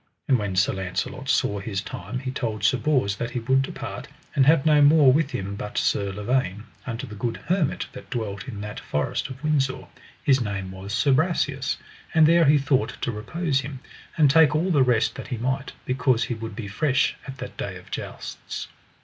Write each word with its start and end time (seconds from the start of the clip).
And 0.27 0.39
when 0.39 0.55
Sir 0.55 0.73
Launcelot 0.73 1.29
saw 1.29 1.59
his 1.59 1.79
time 1.79 2.17
he 2.21 2.31
told 2.31 2.63
Sir 2.63 2.79
Bors 2.79 3.17
that 3.17 3.29
he 3.29 3.39
would 3.41 3.61
depart, 3.61 4.07
and 4.33 4.47
have 4.47 4.65
no 4.65 4.81
more 4.81 5.13
with 5.13 5.29
him 5.29 5.55
but 5.55 5.77
Sir 5.77 6.11
Lavaine, 6.11 6.63
unto 6.87 7.05
the 7.05 7.13
good 7.13 7.37
hermit 7.37 7.85
that 7.93 8.09
dwelt 8.09 8.47
in 8.47 8.61
that 8.61 8.79
forest 8.79 9.29
of 9.29 9.43
Windsor; 9.43 9.85
his 10.23 10.41
name 10.41 10.71
was 10.71 10.91
Sir 10.91 11.13
Brasias; 11.13 11.77
and 12.15 12.25
there 12.25 12.45
he 12.45 12.57
thought 12.57 12.99
to 13.03 13.11
repose 13.11 13.59
him, 13.61 13.79
and 14.17 14.31
take 14.31 14.55
all 14.55 14.71
the 14.71 14.81
rest 14.81 15.13
that 15.13 15.27
he 15.27 15.37
might, 15.37 15.73
because 15.85 16.23
he 16.23 16.33
would 16.33 16.55
be 16.55 16.67
fresh 16.67 17.15
at 17.27 17.37
that 17.37 17.55
day 17.55 17.75
of 17.77 17.91
jousts. 17.91 18.69